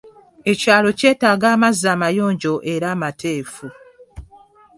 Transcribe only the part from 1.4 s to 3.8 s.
amazzi amayonjo era amateefu.